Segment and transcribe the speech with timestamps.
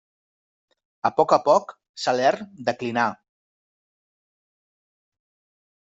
[1.09, 3.05] A poc a poc Salern declinà.